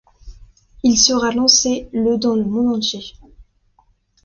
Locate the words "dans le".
2.17-2.43